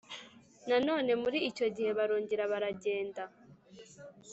Nanone 0.67 1.11
muri 1.23 1.37
icyo 1.49 1.67
gihe 1.75 1.89
barongera 1.97 2.43
baragenda 2.51 3.23